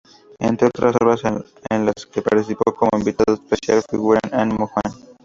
[0.39, 1.21] Entre otras obras
[1.69, 4.93] en las que participó, como invitado especial, figuran: "¡Animo Juan!